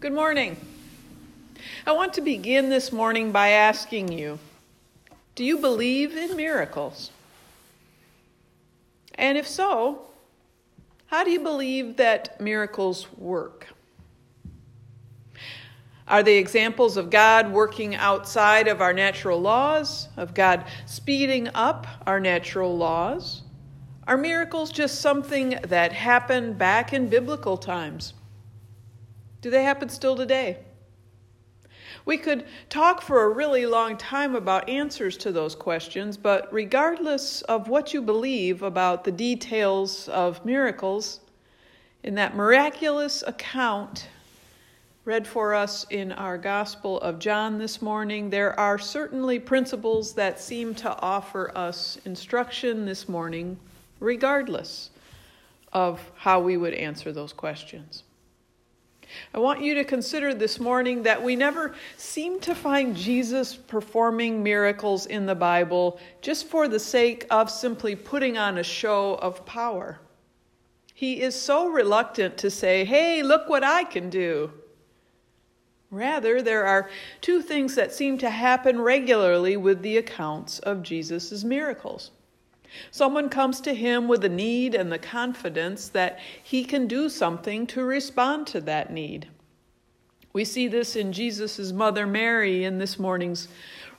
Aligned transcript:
Good 0.00 0.14
morning. 0.14 0.56
I 1.86 1.92
want 1.92 2.14
to 2.14 2.22
begin 2.22 2.70
this 2.70 2.90
morning 2.90 3.32
by 3.32 3.48
asking 3.48 4.10
you 4.10 4.38
Do 5.34 5.44
you 5.44 5.58
believe 5.58 6.16
in 6.16 6.38
miracles? 6.38 7.10
And 9.16 9.36
if 9.36 9.46
so, 9.46 10.06
how 11.08 11.22
do 11.22 11.30
you 11.30 11.40
believe 11.40 11.98
that 11.98 12.40
miracles 12.40 13.12
work? 13.18 13.66
Are 16.08 16.22
they 16.22 16.38
examples 16.38 16.96
of 16.96 17.10
God 17.10 17.52
working 17.52 17.94
outside 17.94 18.68
of 18.68 18.80
our 18.80 18.94
natural 18.94 19.38
laws, 19.38 20.08
of 20.16 20.32
God 20.32 20.64
speeding 20.86 21.50
up 21.54 21.86
our 22.06 22.20
natural 22.20 22.74
laws? 22.74 23.42
Are 24.06 24.16
miracles 24.16 24.72
just 24.72 25.02
something 25.02 25.58
that 25.68 25.92
happened 25.92 26.56
back 26.56 26.94
in 26.94 27.10
biblical 27.10 27.58
times? 27.58 28.14
Do 29.42 29.50
they 29.50 29.62
happen 29.62 29.88
still 29.88 30.16
today? 30.16 30.58
We 32.04 32.18
could 32.18 32.46
talk 32.68 33.02
for 33.02 33.24
a 33.24 33.28
really 33.28 33.66
long 33.66 33.96
time 33.96 34.34
about 34.34 34.68
answers 34.68 35.16
to 35.18 35.32
those 35.32 35.54
questions, 35.54 36.16
but 36.16 36.52
regardless 36.52 37.42
of 37.42 37.68
what 37.68 37.92
you 37.92 38.02
believe 38.02 38.62
about 38.62 39.04
the 39.04 39.12
details 39.12 40.08
of 40.08 40.44
miracles, 40.44 41.20
in 42.02 42.14
that 42.14 42.34
miraculous 42.34 43.22
account 43.26 44.08
read 45.04 45.26
for 45.26 45.54
us 45.54 45.86
in 45.90 46.12
our 46.12 46.38
Gospel 46.38 47.00
of 47.00 47.18
John 47.18 47.58
this 47.58 47.80
morning, 47.80 48.30
there 48.30 48.58
are 48.58 48.78
certainly 48.78 49.38
principles 49.38 50.14
that 50.14 50.40
seem 50.40 50.74
to 50.76 50.98
offer 51.00 51.56
us 51.56 51.98
instruction 52.04 52.86
this 52.86 53.08
morning, 53.08 53.58
regardless 53.98 54.90
of 55.72 56.00
how 56.16 56.40
we 56.40 56.56
would 56.56 56.74
answer 56.74 57.12
those 57.12 57.32
questions. 57.32 58.04
I 59.34 59.38
want 59.38 59.62
you 59.62 59.74
to 59.74 59.84
consider 59.84 60.34
this 60.34 60.60
morning 60.60 61.02
that 61.04 61.22
we 61.22 61.36
never 61.36 61.74
seem 61.96 62.40
to 62.40 62.54
find 62.54 62.96
Jesus 62.96 63.54
performing 63.54 64.42
miracles 64.42 65.06
in 65.06 65.26
the 65.26 65.34
Bible 65.34 65.98
just 66.20 66.46
for 66.46 66.68
the 66.68 66.80
sake 66.80 67.26
of 67.30 67.50
simply 67.50 67.96
putting 67.96 68.38
on 68.38 68.58
a 68.58 68.62
show 68.62 69.14
of 69.16 69.44
power. 69.46 70.00
He 70.94 71.22
is 71.22 71.34
so 71.34 71.68
reluctant 71.68 72.36
to 72.38 72.50
say, 72.50 72.84
Hey, 72.84 73.22
look 73.22 73.48
what 73.48 73.64
I 73.64 73.84
can 73.84 74.10
do. 74.10 74.52
Rather, 75.90 76.40
there 76.40 76.66
are 76.66 76.88
two 77.20 77.42
things 77.42 77.74
that 77.74 77.92
seem 77.92 78.16
to 78.18 78.30
happen 78.30 78.80
regularly 78.80 79.56
with 79.56 79.82
the 79.82 79.96
accounts 79.96 80.58
of 80.60 80.82
Jesus' 80.82 81.42
miracles. 81.42 82.12
Someone 82.90 83.28
comes 83.28 83.60
to 83.62 83.74
him 83.74 84.08
with 84.08 84.24
a 84.24 84.28
need 84.28 84.74
and 84.74 84.90
the 84.90 84.98
confidence 84.98 85.88
that 85.88 86.18
he 86.42 86.64
can 86.64 86.86
do 86.86 87.08
something 87.08 87.66
to 87.68 87.82
respond 87.82 88.46
to 88.48 88.60
that 88.62 88.92
need. 88.92 89.28
We 90.32 90.44
see 90.44 90.68
this 90.68 90.94
in 90.94 91.12
Jesus' 91.12 91.72
mother 91.72 92.06
Mary 92.06 92.64
in 92.64 92.78
this 92.78 92.98
morning's 92.98 93.48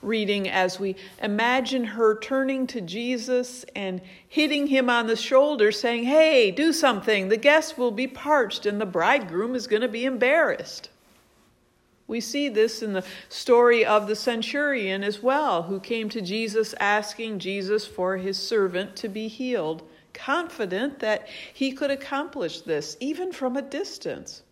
reading 0.00 0.48
as 0.48 0.80
we 0.80 0.96
imagine 1.22 1.84
her 1.84 2.18
turning 2.18 2.66
to 2.68 2.80
Jesus 2.80 3.64
and 3.76 4.00
hitting 4.26 4.66
him 4.66 4.90
on 4.90 5.06
the 5.06 5.16
shoulder, 5.16 5.70
saying, 5.70 6.04
Hey, 6.04 6.50
do 6.50 6.72
something. 6.72 7.28
The 7.28 7.36
guests 7.36 7.76
will 7.76 7.90
be 7.90 8.06
parched 8.06 8.66
and 8.66 8.80
the 8.80 8.86
bridegroom 8.86 9.54
is 9.54 9.66
going 9.66 9.82
to 9.82 9.88
be 9.88 10.04
embarrassed. 10.04 10.88
We 12.06 12.20
see 12.20 12.48
this 12.48 12.82
in 12.82 12.92
the 12.92 13.04
story 13.28 13.84
of 13.84 14.06
the 14.06 14.16
centurion 14.16 15.02
as 15.04 15.22
well, 15.22 15.62
who 15.62 15.80
came 15.80 16.08
to 16.10 16.20
Jesus 16.20 16.74
asking 16.80 17.38
Jesus 17.38 17.86
for 17.86 18.16
his 18.16 18.36
servant 18.36 18.96
to 18.96 19.08
be 19.08 19.28
healed, 19.28 19.88
confident 20.12 20.98
that 20.98 21.28
he 21.54 21.72
could 21.72 21.90
accomplish 21.90 22.60
this 22.60 22.96
even 23.00 23.32
from 23.32 23.56
a 23.56 23.62
distance. 23.62 24.42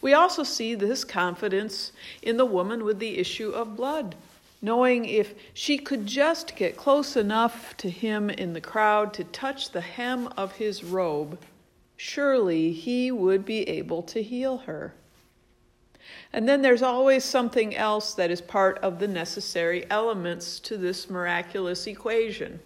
We 0.00 0.14
also 0.14 0.44
see 0.44 0.74
this 0.74 1.04
confidence 1.04 1.92
in 2.22 2.36
the 2.36 2.46
woman 2.46 2.84
with 2.84 2.98
the 2.98 3.18
issue 3.18 3.50
of 3.50 3.76
blood, 3.76 4.14
knowing 4.62 5.04
if 5.04 5.34
she 5.52 5.76
could 5.76 6.06
just 6.06 6.56
get 6.56 6.76
close 6.76 7.16
enough 7.16 7.76
to 7.78 7.90
him 7.90 8.30
in 8.30 8.52
the 8.52 8.60
crowd 8.60 9.12
to 9.14 9.24
touch 9.24 9.70
the 9.70 9.80
hem 9.80 10.28
of 10.36 10.52
his 10.52 10.84
robe, 10.84 11.38
surely 11.96 12.72
he 12.72 13.10
would 13.10 13.44
be 13.44 13.68
able 13.68 14.02
to 14.02 14.22
heal 14.22 14.58
her. 14.58 14.94
And 16.32 16.48
then 16.48 16.62
there's 16.62 16.82
always 16.82 17.24
something 17.24 17.76
else 17.76 18.14
that 18.14 18.30
is 18.30 18.40
part 18.40 18.78
of 18.78 18.98
the 18.98 19.08
necessary 19.08 19.88
elements 19.90 20.58
to 20.60 20.76
this 20.76 21.08
miraculous 21.08 21.86
equation. 21.86 22.60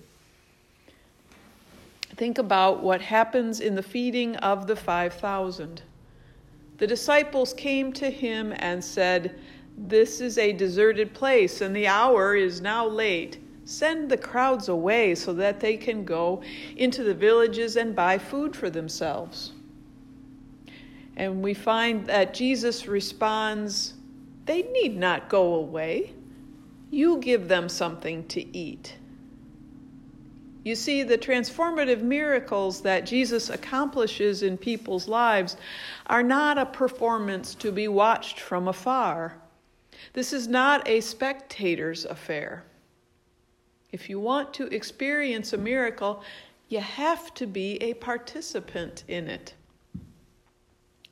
Think 2.16 2.38
about 2.38 2.82
what 2.82 3.00
happens 3.00 3.60
in 3.60 3.74
the 3.74 3.82
feeding 3.82 4.36
of 4.36 4.66
the 4.66 4.74
5,000. 4.74 5.82
The 6.78 6.86
disciples 6.86 7.52
came 7.52 7.92
to 7.92 8.10
him 8.10 8.54
and 8.56 8.82
said, 8.82 9.38
This 9.76 10.20
is 10.20 10.38
a 10.38 10.52
deserted 10.52 11.12
place, 11.12 11.60
and 11.60 11.74
the 11.74 11.86
hour 11.86 12.34
is 12.34 12.60
now 12.60 12.86
late. 12.86 13.38
Send 13.64 14.08
the 14.08 14.16
crowds 14.16 14.68
away 14.68 15.14
so 15.14 15.34
that 15.34 15.60
they 15.60 15.76
can 15.76 16.04
go 16.04 16.40
into 16.76 17.04
the 17.04 17.14
villages 17.14 17.76
and 17.76 17.94
buy 17.94 18.16
food 18.16 18.56
for 18.56 18.70
themselves. 18.70 19.52
And 21.18 21.42
we 21.42 21.52
find 21.52 22.06
that 22.06 22.32
Jesus 22.32 22.86
responds, 22.86 23.94
They 24.46 24.62
need 24.62 24.96
not 24.96 25.28
go 25.28 25.56
away. 25.56 26.14
You 26.90 27.18
give 27.18 27.48
them 27.48 27.68
something 27.68 28.26
to 28.28 28.56
eat. 28.56 28.94
You 30.62 30.76
see, 30.76 31.02
the 31.02 31.18
transformative 31.18 32.02
miracles 32.02 32.82
that 32.82 33.04
Jesus 33.04 33.50
accomplishes 33.50 34.44
in 34.44 34.56
people's 34.56 35.08
lives 35.08 35.56
are 36.06 36.22
not 36.22 36.56
a 36.56 36.66
performance 36.66 37.54
to 37.56 37.72
be 37.72 37.88
watched 37.88 38.38
from 38.38 38.68
afar. 38.68 39.38
This 40.12 40.32
is 40.32 40.46
not 40.46 40.86
a 40.86 41.00
spectator's 41.00 42.04
affair. 42.04 42.64
If 43.90 44.08
you 44.08 44.20
want 44.20 44.54
to 44.54 44.72
experience 44.72 45.52
a 45.52 45.58
miracle, 45.58 46.22
you 46.68 46.80
have 46.80 47.34
to 47.34 47.46
be 47.46 47.76
a 47.82 47.94
participant 47.94 49.02
in 49.08 49.26
it 49.26 49.54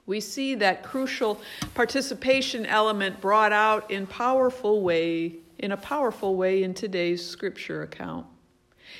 we 0.06 0.20
see 0.20 0.54
that 0.54 0.82
crucial 0.82 1.40
participation 1.74 2.64
element 2.66 3.20
brought 3.20 3.52
out 3.52 3.90
in 3.90 4.06
powerful 4.06 4.82
way 4.82 5.36
in 5.58 5.72
a 5.72 5.76
powerful 5.76 6.36
way 6.36 6.62
in 6.62 6.74
today's 6.74 7.26
scripture 7.26 7.82
account. 7.82 8.26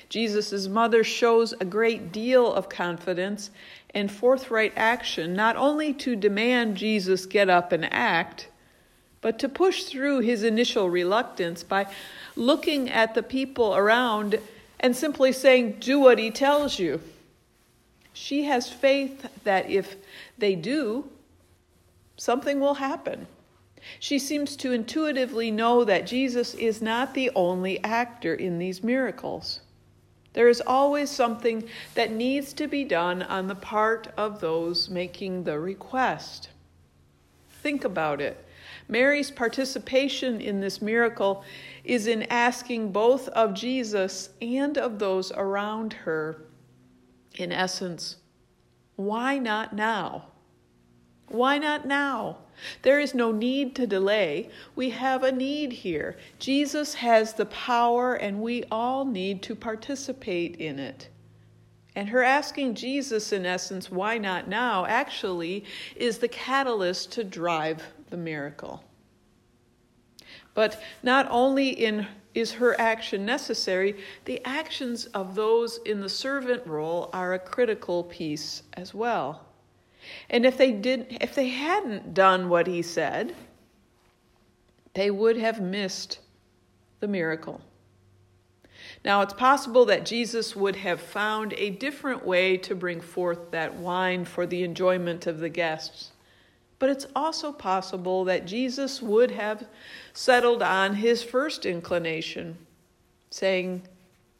Jesus' 0.08 0.68
mother 0.68 1.04
shows 1.04 1.52
a 1.52 1.64
great 1.64 2.12
deal 2.12 2.52
of 2.52 2.68
confidence 2.68 3.50
and 3.94 4.10
forthright 4.10 4.72
action, 4.76 5.34
not 5.34 5.56
only 5.56 5.92
to 5.94 6.16
demand 6.16 6.76
Jesus 6.76 7.26
get 7.26 7.48
up 7.48 7.72
and 7.72 7.92
act, 7.92 8.48
but 9.20 9.38
to 9.38 9.48
push 9.48 9.84
through 9.84 10.20
his 10.20 10.42
initial 10.42 10.88
reluctance 10.88 11.62
by 11.62 11.86
looking 12.36 12.88
at 12.90 13.14
the 13.14 13.22
people 13.22 13.74
around 13.74 14.38
and 14.78 14.94
simply 14.94 15.32
saying, 15.32 15.76
Do 15.80 15.98
what 15.98 16.18
he 16.18 16.30
tells 16.30 16.78
you. 16.78 17.00
She 18.18 18.44
has 18.44 18.70
faith 18.70 19.28
that 19.44 19.68
if 19.68 19.94
they 20.38 20.54
do, 20.54 21.10
something 22.16 22.60
will 22.60 22.74
happen. 22.74 23.26
She 24.00 24.18
seems 24.18 24.56
to 24.56 24.72
intuitively 24.72 25.50
know 25.50 25.84
that 25.84 26.06
Jesus 26.06 26.54
is 26.54 26.80
not 26.80 27.12
the 27.12 27.30
only 27.34 27.78
actor 27.84 28.34
in 28.34 28.58
these 28.58 28.82
miracles. 28.82 29.60
There 30.32 30.48
is 30.48 30.62
always 30.66 31.10
something 31.10 31.68
that 31.94 32.10
needs 32.10 32.54
to 32.54 32.66
be 32.66 32.84
done 32.84 33.22
on 33.22 33.48
the 33.48 33.54
part 33.54 34.08
of 34.16 34.40
those 34.40 34.88
making 34.88 35.44
the 35.44 35.60
request. 35.60 36.48
Think 37.62 37.84
about 37.84 38.22
it. 38.22 38.42
Mary's 38.88 39.30
participation 39.30 40.40
in 40.40 40.60
this 40.62 40.80
miracle 40.80 41.44
is 41.84 42.06
in 42.06 42.22
asking 42.24 42.92
both 42.92 43.28
of 43.28 43.52
Jesus 43.52 44.30
and 44.40 44.78
of 44.78 44.98
those 44.98 45.32
around 45.32 45.92
her, 45.92 46.40
in 47.36 47.52
essence, 47.52 48.16
why 48.96 49.38
not 49.38 49.74
now? 49.74 50.26
Why 51.28 51.58
not 51.58 51.86
now? 51.86 52.38
There 52.82 52.98
is 52.98 53.14
no 53.14 53.32
need 53.32 53.74
to 53.76 53.86
delay. 53.86 54.48
We 54.74 54.90
have 54.90 55.22
a 55.22 55.32
need 55.32 55.72
here. 55.72 56.16
Jesus 56.38 56.94
has 56.94 57.34
the 57.34 57.46
power, 57.46 58.14
and 58.14 58.40
we 58.40 58.64
all 58.70 59.04
need 59.04 59.42
to 59.42 59.54
participate 59.54 60.56
in 60.56 60.78
it. 60.78 61.08
And 61.94 62.08
her 62.08 62.22
asking 62.22 62.74
Jesus, 62.74 63.32
in 63.32 63.44
essence, 63.44 63.90
why 63.90 64.18
not 64.18 64.48
now, 64.48 64.86
actually 64.86 65.64
is 65.96 66.18
the 66.18 66.28
catalyst 66.28 67.12
to 67.12 67.24
drive 67.24 67.82
the 68.10 68.16
miracle. 68.16 68.84
But 70.56 70.80
not 71.02 71.28
only 71.30 71.68
in 71.68 72.06
is 72.34 72.52
her 72.52 72.78
action 72.80 73.24
necessary, 73.24 73.96
the 74.24 74.44
actions 74.44 75.04
of 75.06 75.34
those 75.34 75.78
in 75.84 76.00
the 76.00 76.08
servant 76.08 76.66
role 76.66 77.08
are 77.12 77.34
a 77.34 77.38
critical 77.38 78.04
piece 78.04 78.62
as 78.74 78.92
well. 78.92 79.46
And 80.30 80.44
if 80.46 80.56
they 80.56 80.72
did 80.72 81.18
if 81.20 81.34
they 81.34 81.48
hadn't 81.48 82.14
done 82.14 82.48
what 82.48 82.66
he 82.66 82.80
said, 82.80 83.36
they 84.94 85.10
would 85.10 85.36
have 85.36 85.60
missed 85.60 86.20
the 87.00 87.08
miracle. 87.08 87.60
Now, 89.04 89.20
it's 89.20 89.34
possible 89.34 89.84
that 89.86 90.06
Jesus 90.06 90.56
would 90.56 90.76
have 90.76 91.00
found 91.00 91.52
a 91.58 91.70
different 91.70 92.24
way 92.26 92.56
to 92.58 92.74
bring 92.74 93.02
forth 93.02 93.50
that 93.50 93.74
wine 93.74 94.24
for 94.24 94.46
the 94.46 94.62
enjoyment 94.62 95.26
of 95.26 95.38
the 95.38 95.50
guests. 95.50 96.12
But 96.78 96.90
it's 96.90 97.06
also 97.16 97.52
possible 97.52 98.24
that 98.24 98.46
Jesus 98.46 99.00
would 99.00 99.30
have 99.30 99.66
settled 100.12 100.62
on 100.62 100.96
his 100.96 101.22
first 101.22 101.64
inclination, 101.64 102.58
saying, 103.30 103.82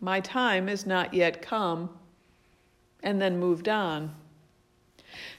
My 0.00 0.20
time 0.20 0.68
is 0.68 0.86
not 0.86 1.14
yet 1.14 1.40
come, 1.40 1.90
and 3.02 3.20
then 3.20 3.38
moved 3.38 3.68
on. 3.68 4.14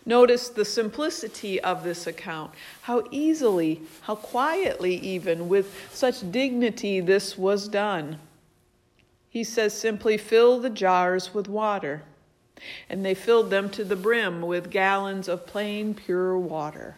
Notice 0.06 0.50
the 0.50 0.66
simplicity 0.66 1.60
of 1.62 1.84
this 1.84 2.08
account, 2.08 2.52
how 2.82 3.04
easily, 3.12 3.82
how 4.02 4.16
quietly, 4.16 4.96
even 4.96 5.50
with 5.50 5.90
such 5.94 6.32
dignity, 6.32 7.00
this 7.00 7.38
was 7.38 7.68
done. 7.68 8.18
He 9.30 9.44
says 9.44 9.74
simply, 9.74 10.18
Fill 10.18 10.60
the 10.60 10.70
jars 10.70 11.34
with 11.34 11.48
water. 11.48 12.04
And 12.90 13.06
they 13.06 13.14
filled 13.14 13.50
them 13.50 13.70
to 13.72 13.84
the 13.84 13.96
brim 13.96 14.42
with 14.42 14.72
gallons 14.72 15.28
of 15.28 15.46
plain, 15.46 15.94
pure 15.94 16.38
water. 16.38 16.96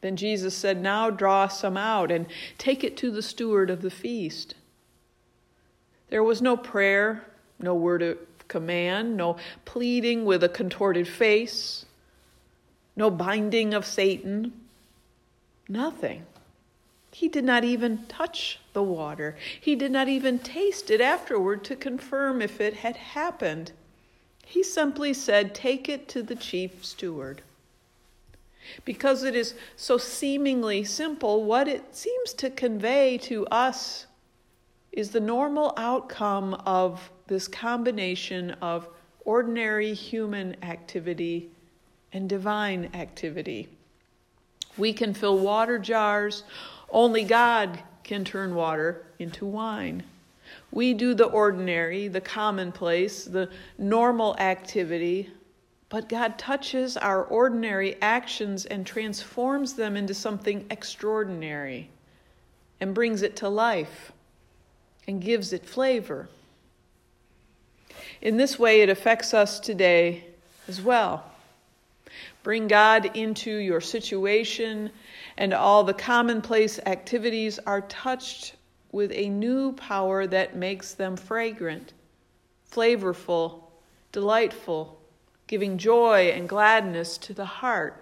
Then 0.00 0.16
Jesus 0.16 0.54
said, 0.54 0.82
Now 0.82 1.08
draw 1.08 1.48
some 1.48 1.76
out 1.76 2.10
and 2.10 2.26
take 2.58 2.84
it 2.84 2.96
to 2.98 3.10
the 3.10 3.22
steward 3.22 3.70
of 3.70 3.82
the 3.82 3.90
feast. 3.90 4.54
There 6.10 6.22
was 6.22 6.42
no 6.42 6.56
prayer, 6.56 7.24
no 7.58 7.74
word 7.74 8.02
of 8.02 8.18
command, 8.48 9.16
no 9.16 9.36
pleading 9.64 10.24
with 10.24 10.44
a 10.44 10.48
contorted 10.48 11.08
face, 11.08 11.86
no 12.94 13.10
binding 13.10 13.72
of 13.72 13.86
Satan, 13.86 14.52
nothing. 15.68 16.26
He 17.10 17.28
did 17.28 17.44
not 17.44 17.64
even 17.64 18.06
touch 18.06 18.58
the 18.72 18.82
water. 18.82 19.36
He 19.60 19.76
did 19.76 19.92
not 19.92 20.08
even 20.08 20.38
taste 20.38 20.90
it 20.90 21.00
afterward 21.00 21.64
to 21.64 21.76
confirm 21.76 22.42
if 22.42 22.60
it 22.60 22.74
had 22.74 22.96
happened. 22.96 23.72
He 24.46 24.62
simply 24.62 25.14
said, 25.14 25.54
Take 25.54 25.88
it 25.88 26.08
to 26.08 26.22
the 26.22 26.36
chief 26.36 26.84
steward. 26.84 27.42
Because 28.84 29.22
it 29.22 29.34
is 29.34 29.54
so 29.76 29.98
seemingly 29.98 30.84
simple, 30.84 31.44
what 31.44 31.68
it 31.68 31.94
seems 31.94 32.32
to 32.34 32.50
convey 32.50 33.18
to 33.18 33.46
us 33.46 34.06
is 34.92 35.10
the 35.10 35.20
normal 35.20 35.74
outcome 35.76 36.54
of 36.66 37.10
this 37.26 37.48
combination 37.48 38.52
of 38.62 38.88
ordinary 39.24 39.92
human 39.92 40.56
activity 40.62 41.50
and 42.12 42.28
divine 42.28 42.88
activity. 42.94 43.68
We 44.76 44.92
can 44.92 45.14
fill 45.14 45.38
water 45.38 45.78
jars 45.78 46.44
only 46.90 47.24
God 47.24 47.80
can 48.04 48.24
turn 48.24 48.54
water 48.54 49.04
into 49.18 49.44
wine. 49.44 50.04
We 50.74 50.92
do 50.92 51.14
the 51.14 51.26
ordinary, 51.26 52.08
the 52.08 52.20
commonplace, 52.20 53.26
the 53.26 53.48
normal 53.78 54.36
activity, 54.38 55.30
but 55.88 56.08
God 56.08 56.36
touches 56.36 56.96
our 56.96 57.22
ordinary 57.22 57.94
actions 58.02 58.66
and 58.66 58.84
transforms 58.84 59.74
them 59.74 59.96
into 59.96 60.14
something 60.14 60.66
extraordinary 60.70 61.90
and 62.80 62.92
brings 62.92 63.22
it 63.22 63.36
to 63.36 63.48
life 63.48 64.10
and 65.06 65.22
gives 65.22 65.52
it 65.52 65.64
flavor. 65.64 66.28
In 68.20 68.36
this 68.36 68.58
way, 68.58 68.80
it 68.80 68.88
affects 68.88 69.32
us 69.32 69.60
today 69.60 70.24
as 70.66 70.82
well. 70.82 71.24
Bring 72.42 72.66
God 72.66 73.16
into 73.16 73.58
your 73.58 73.80
situation 73.80 74.90
and 75.36 75.54
all 75.54 75.84
the 75.84 75.94
commonplace 75.94 76.80
activities 76.84 77.60
are 77.60 77.82
touched 77.82 78.54
with 78.94 79.10
a 79.10 79.28
new 79.28 79.72
power 79.72 80.24
that 80.24 80.54
makes 80.54 80.94
them 80.94 81.16
fragrant, 81.16 81.92
flavorful, 82.70 83.64
delightful, 84.12 85.00
giving 85.48 85.76
joy 85.76 86.30
and 86.32 86.48
gladness 86.48 87.18
to 87.18 87.34
the 87.34 87.44
heart. 87.44 88.00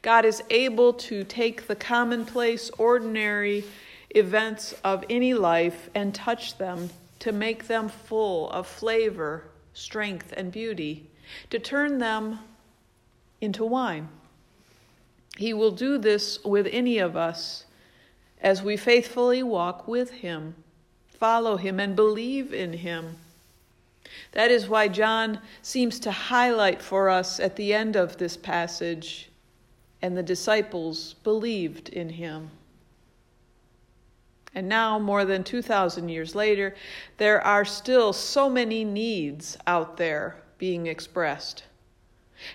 God 0.00 0.24
is 0.24 0.40
able 0.50 0.92
to 0.92 1.24
take 1.24 1.66
the 1.66 1.74
commonplace, 1.74 2.70
ordinary 2.78 3.64
events 4.10 4.72
of 4.84 5.04
any 5.10 5.34
life 5.34 5.90
and 5.96 6.14
touch 6.14 6.58
them 6.58 6.90
to 7.18 7.32
make 7.32 7.66
them 7.66 7.88
full 7.88 8.50
of 8.50 8.68
flavor, 8.68 9.48
strength, 9.74 10.32
and 10.36 10.52
beauty, 10.52 11.10
to 11.50 11.58
turn 11.58 11.98
them 11.98 12.38
into 13.40 13.64
wine. 13.64 14.08
He 15.36 15.52
will 15.52 15.72
do 15.72 15.98
this 15.98 16.38
with 16.44 16.68
any 16.70 16.98
of 16.98 17.16
us 17.16 17.64
as 18.42 18.62
we 18.62 18.76
faithfully 18.76 19.42
walk 19.42 19.88
with 19.88 20.10
Him, 20.10 20.54
follow 21.08 21.56
Him, 21.56 21.80
and 21.80 21.96
believe 21.96 22.52
in 22.52 22.74
Him. 22.74 23.16
That 24.32 24.50
is 24.50 24.68
why 24.68 24.88
John 24.88 25.38
seems 25.62 25.98
to 26.00 26.10
highlight 26.10 26.82
for 26.82 27.08
us 27.08 27.40
at 27.40 27.56
the 27.56 27.72
end 27.72 27.96
of 27.96 28.18
this 28.18 28.36
passage, 28.36 29.30
and 30.02 30.16
the 30.16 30.22
disciples 30.22 31.14
believed 31.22 31.88
in 31.88 32.10
Him. 32.10 32.50
And 34.54 34.68
now, 34.68 34.98
more 34.98 35.24
than 35.24 35.44
2,000 35.44 36.10
years 36.10 36.34
later, 36.34 36.74
there 37.16 37.40
are 37.40 37.64
still 37.64 38.12
so 38.12 38.50
many 38.50 38.84
needs 38.84 39.56
out 39.66 39.96
there 39.96 40.36
being 40.58 40.88
expressed. 40.88 41.64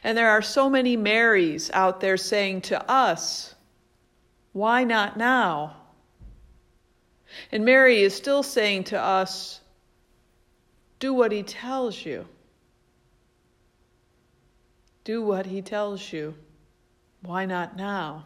And 0.04 0.16
there 0.18 0.30
are 0.30 0.42
so 0.42 0.70
many 0.70 0.96
Marys 0.96 1.72
out 1.74 2.02
there 2.02 2.18
saying 2.18 2.62
to 2.62 2.92
us, 2.92 3.56
Why 4.58 4.86
not 4.86 5.18
now? 5.18 5.76
And 7.52 7.64
Mary 7.64 8.02
is 8.02 8.16
still 8.16 8.42
saying 8.42 8.86
to 8.86 9.00
us, 9.00 9.62
Do 10.98 11.14
what 11.14 11.32
he 11.32 11.44
tells 11.44 12.04
you. 12.04 12.26
Do 15.04 15.22
what 15.22 15.46
he 15.46 15.62
tells 15.62 16.12
you. 16.12 16.34
Why 17.22 17.46
not 17.46 17.78
now? 17.78 18.26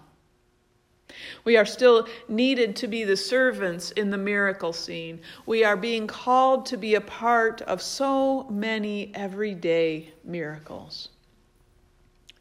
We 1.44 1.58
are 1.58 1.66
still 1.66 2.08
needed 2.30 2.78
to 2.78 2.88
be 2.88 3.04
the 3.04 3.18
servants 3.18 3.92
in 3.92 4.10
the 4.10 4.18
miracle 4.18 4.72
scene. 4.72 5.20
We 5.46 5.66
are 5.66 5.76
being 5.76 6.08
called 6.08 6.66
to 6.68 6.78
be 6.78 6.96
a 6.96 7.02
part 7.02 7.62
of 7.64 7.82
so 7.82 8.44
many 8.50 9.12
everyday 9.16 10.14
miracles. 10.24 11.10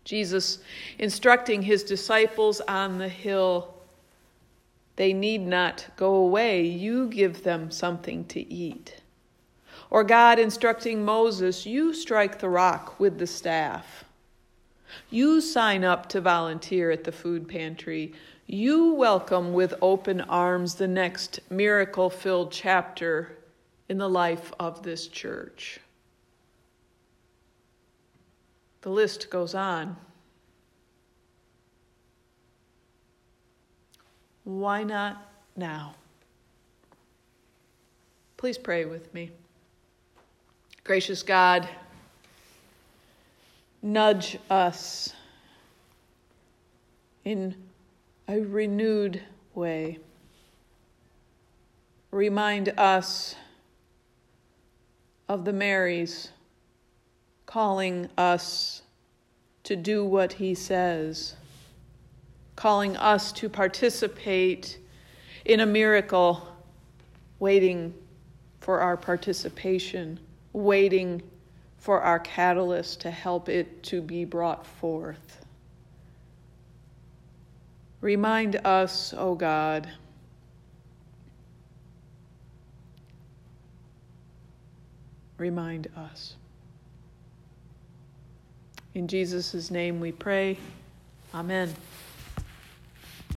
Jesus 0.05 0.59
instructing 1.01 1.63
his 1.63 1.83
disciples 1.83 2.61
on 2.61 2.97
the 2.97 3.09
hill 3.09 3.75
they 5.01 5.15
need 5.15 5.41
not 5.41 5.87
go 5.97 6.15
away, 6.15 6.61
you 6.61 7.09
give 7.09 7.43
them 7.43 7.71
something 7.71 8.23
to 8.27 8.53
eat. 8.53 9.01
Or 9.89 10.05
God 10.05 10.39
instructing 10.39 11.03
Moses, 11.03 11.65
you 11.65 11.95
strike 11.95 12.39
the 12.39 12.51
rock 12.51 13.01
with 13.01 13.19
the 13.19 13.27
staff. 13.27 14.05
You 15.09 15.41
sign 15.41 15.85
up 15.85 16.07
to 16.11 16.21
volunteer 16.21 16.91
at 16.91 17.05
the 17.05 17.13
food 17.13 17.49
pantry. 17.49 18.13
You 18.47 18.93
welcome 18.93 19.55
with 19.55 19.73
open 19.81 20.21
arms 20.21 20.75
the 20.75 20.87
next 20.87 21.41
miracle 21.49 22.11
filled 22.11 22.53
chapter 22.53 23.39
in 23.89 23.97
the 23.97 24.11
life 24.11 24.53
of 24.61 24.83
this 24.83 25.07
church. 25.07 25.81
The 28.83 28.91
list 28.91 29.31
goes 29.31 29.55
on. 29.55 29.97
Why 34.45 34.83
not 34.83 35.31
now? 35.57 35.95
Please 38.37 38.59
pray 38.59 38.85
with 38.85 39.13
me. 39.13 39.31
Gracious 40.83 41.23
God, 41.23 41.69
nudge 43.83 44.39
us 44.49 45.13
in 47.25 47.55
a 48.29 48.41
renewed 48.41 49.23
way. 49.55 49.99
Remind 52.11 52.71
us 52.79 53.37
of 55.29 55.45
the 55.45 55.53
Marys 55.53 56.31
calling 57.47 58.09
us 58.17 58.83
to 59.65 59.77
do 59.77 60.05
what 60.05 60.35
he 60.35 60.55
says, 60.55 61.35
calling 62.61 62.95
us 62.99 63.33
to 63.33 63.49
participate 63.49 64.77
in 65.47 65.61
a 65.61 65.67
miracle, 65.67 66.47
waiting 67.39 67.95
for 68.61 68.83
our 68.83 68.99
participation, 68.99 70.21
waiting 70.53 71.23
for 71.79 72.03
our 72.03 72.19
catalyst 72.19 73.01
to 73.01 73.11
help 73.11 73.49
it 73.49 73.83
to 73.83 74.03
be 74.03 74.27
brought 74.27 74.67
forth. 74.67 75.43
Remind 78.03 78.57
us, 78.57 79.15
O 79.15 79.31
oh 79.31 79.35
God, 79.35 79.89
remind 85.39 85.89
us. 85.97 86.35
In 88.93 89.09
Jesus' 89.09 89.71
name 89.71 89.99
we 89.99 90.13
pray. 90.13 90.59
Amen. 91.33 91.75